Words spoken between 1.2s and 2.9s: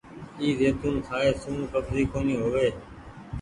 سون ڪبزي ڪونيٚ هووي ڇي۔